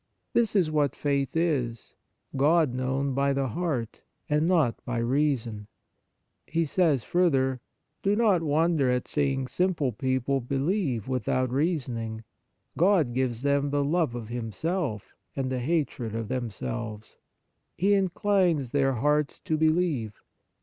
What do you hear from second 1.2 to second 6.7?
is: God known by the heart, and not by reason."! He